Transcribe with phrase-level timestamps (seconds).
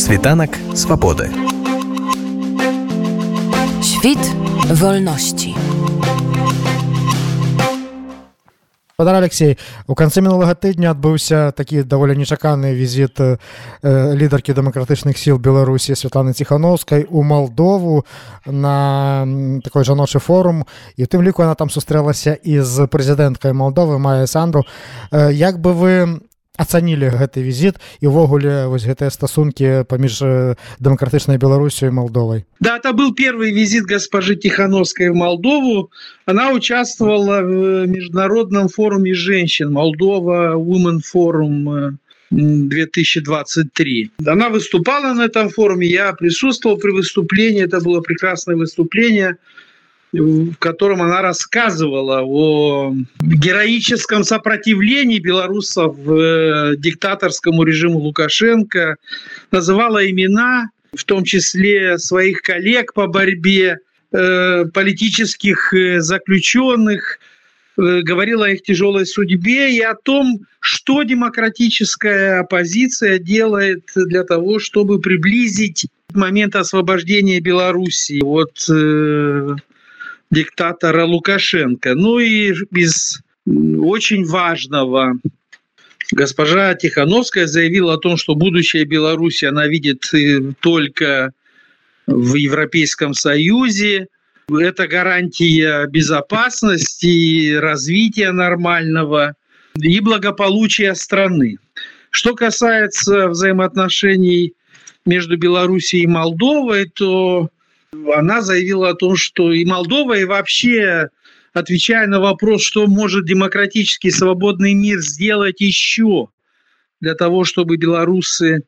[0.00, 1.30] Світанак свабоды.
[3.82, 4.22] Świt
[4.70, 5.54] wolności.
[8.96, 13.36] Падар Алексей у канцы мінулага тыдня адбыўся такі даволі нечаканы візіт э,
[14.16, 18.06] лідаркі дэмакратычных сіл беларусі Святланы ціхановскай у Малдову
[18.46, 19.28] на
[19.60, 20.64] такой жаночы форум
[20.96, 24.64] і тым ліку она там сустрэлася і з прэзідэнткай Малдовы Мая Сандру
[25.12, 25.92] э, як бы вы
[26.56, 30.24] ацанілі гэты візіт і ўвогуле вось гэтыя стасункі паміж
[30.80, 35.90] дэмакратычнай беларусю и молдовой да это был первый визит госпожи тихоновской в молдову
[36.24, 41.98] она участвовала в международном форуме женщин молдова women forum
[42.30, 49.36] 2023 она выступала на этом форуме я присутствовал при выступлении это было прекрасное выступление
[50.13, 58.97] в котором она рассказывала о героическом сопротивлении белорусов э, диктаторскому режиму Лукашенко,
[59.51, 63.79] называла имена, в том числе своих коллег по борьбе,
[64.11, 67.19] э, политических э, заключенных,
[67.77, 74.99] говорила о их тяжелой судьбе и о том, что демократическая оппозиция делает для того, чтобы
[74.99, 78.59] приблизить момент освобождения Беларуси от
[80.31, 81.93] диктатора Лукашенко.
[81.93, 85.13] Ну и из очень важного
[86.11, 91.31] госпожа Тихановская заявила о том, что будущее Беларуси она видит э, только
[92.07, 94.07] в Европейском Союзе.
[94.49, 99.35] Это гарантия безопасности, развития нормального
[99.75, 101.57] и благополучия страны.
[102.09, 104.53] Что касается взаимоотношений
[105.05, 107.49] между Белоруссией и Молдовой, то
[108.13, 111.09] она заявила о том, что и Молдова, и вообще,
[111.53, 116.29] отвечая на вопрос, что может демократический свободный мир сделать еще
[117.01, 118.63] для того, чтобы белорусы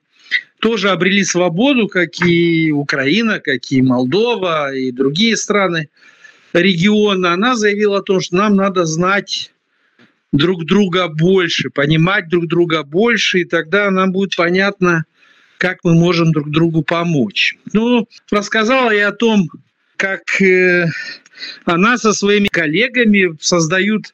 [0.59, 5.89] тоже обрели свободу, как и Украина, как и Молдова, и другие страны
[6.53, 9.51] региона, она заявила о том, что нам надо знать
[10.31, 15.05] друг друга больше, понимать друг друга больше, и тогда нам будет понятно,
[15.63, 17.55] как мы можем друг другу помочь.
[17.71, 19.47] Ну, рассказала я о том,
[19.95, 20.87] как э,
[21.63, 24.13] она со своими коллегами создают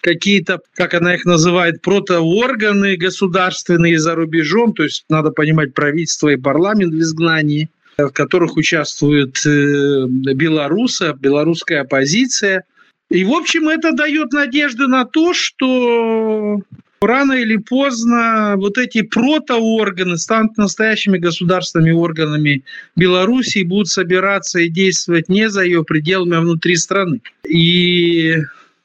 [0.00, 6.36] какие-то, как она их называет, протоорганы государственные за рубежом, то есть надо понимать правительство и
[6.36, 12.64] парламент в изгнании, в которых участвуют э, белорусы, белорусская оппозиция.
[13.10, 16.58] И, в общем, это дает надежду на то, что
[17.06, 22.62] рано или поздно вот эти протоорганы станут настоящими государственными органами
[22.96, 27.20] Беларуси и будут собираться и действовать не за ее пределами, а внутри страны.
[27.48, 28.36] И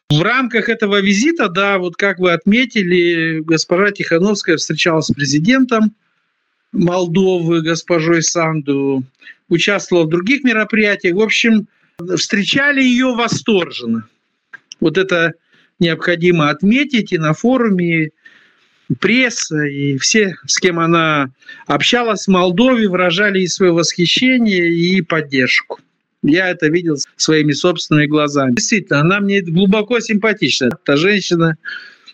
[0.10, 5.94] в рамках этого визита, да, вот как вы отметили, госпожа Тихановская встречалась с президентом
[6.72, 9.04] Молдовы, госпожой Санду,
[9.50, 11.16] участвовала в других мероприятиях.
[11.16, 11.68] В общем,
[12.16, 14.08] встречали ее восторженно.
[14.80, 15.34] Вот это
[15.80, 18.10] необходимо отметить и на форуме
[19.00, 21.30] пресса и все, с кем она
[21.68, 25.80] общалась в Молдове, выражали и свое восхищение, и поддержку.
[26.24, 28.56] Я это видел своими собственными глазами.
[28.56, 30.72] Действительно, она мне глубоко симпатична.
[30.84, 31.56] Эта женщина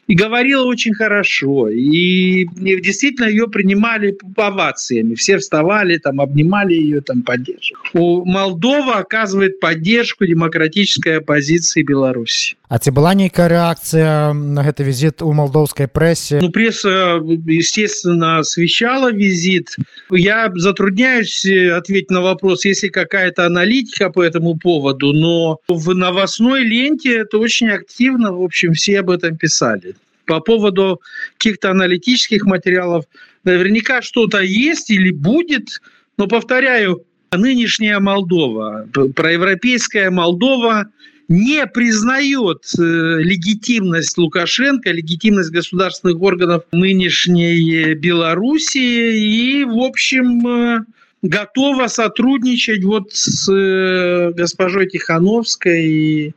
[0.08, 1.70] и говорила очень хорошо.
[1.70, 5.16] И, и действительно ее принимали овациями.
[5.16, 7.90] Все вставали, там, обнимали ее, там, поддерживали.
[7.94, 12.56] У Молдова оказывает поддержку демократической оппозиции Беларуси.
[12.69, 19.11] А ці была нейкая рэакцыя на гэты візіт у молдовской прессе ну пресса естественно освещала
[19.13, 19.75] визит
[20.11, 27.19] я затрудняюсь ответить на вопрос если какая-то аналитика по этому поводу но в новостной ленте
[27.19, 31.01] это очень активно в общем все об этом писали по поводу
[31.37, 33.05] каких-то аналитических материалов
[33.45, 35.81] наверняка что-то есть или будет
[36.17, 40.87] но повторяю нынешняя молдова проевропейская молдова
[41.28, 50.86] не признает э, легитимность Лукашенко, легитимность государственных органов нынешней Белоруссии и, в общем, э,
[51.22, 56.34] готова сотрудничать вот с э, госпожой Тихановской и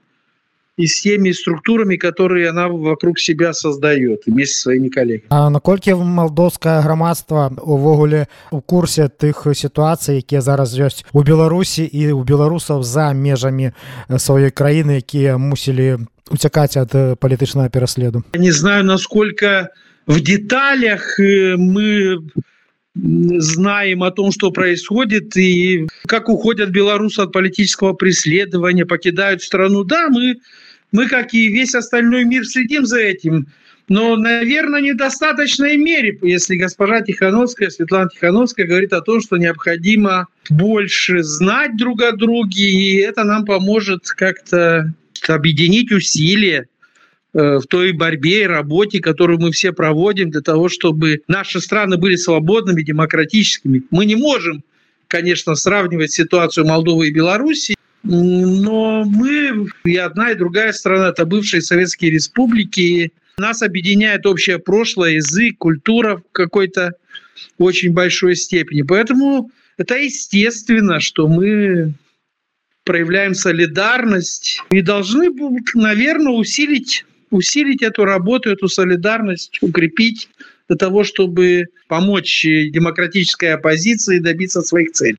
[0.77, 5.27] и с теми структурами, которые она вокруг себя создает вместе со своими коллегами.
[5.29, 12.11] А наколькі молдовское грамадства увогуле у курсе тых сітуацый якія зараз ёсць у беларусі і
[12.11, 13.71] у беларусаў за межамі
[14.09, 19.69] сваёй краіны якія мусілі уцякаць ад палітычнага пераследу не знаю насколько
[20.07, 22.17] в деталях мы
[22.95, 29.83] знаем о том, что происходит и как уходят белорусы от политического преследования, покидают страну.
[29.83, 30.35] Да, мы
[30.92, 33.46] мы, как и весь остальной мир, следим за этим.
[33.88, 41.22] но, наверное, недостаточной мере, если госпожа Тихановская, Светлана Тихановская говорит о том, что необходимо больше
[41.22, 44.92] знать друг о друге, и это нам поможет как-то
[45.26, 46.68] объединить усилия
[47.32, 51.96] э, в той борьбе и работе, которую мы все проводим для того, чтобы наши страны
[51.96, 53.82] были свободными, демократическими.
[53.90, 54.62] Мы не можем,
[55.06, 61.62] конечно, сравнивать ситуацию Молдовы и Беларуси, но мы, и одна, и другая страна, это бывшие
[61.62, 66.92] советские республики, нас объединяет общее прошлое, язык, культура в какой-то
[67.56, 68.82] очень большой степени.
[68.82, 71.94] Поэтому это естественно, что мы
[72.84, 75.30] проявляем солидарность и должны,
[75.74, 80.28] наверное, усилить, усилить эту работу, эту солидарность, укрепить
[80.68, 85.18] для того, чтобы помочь демократической оппозиции добиться своих целей.